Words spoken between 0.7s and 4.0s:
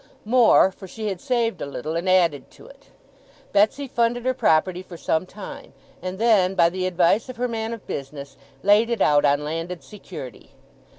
for she had saved a little, and added to it. Betsey